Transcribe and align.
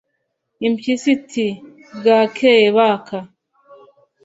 ”Impyisi 0.67 1.07
iti 1.17 1.47
“Bwakeye 1.97 2.67
Baka 2.77 3.17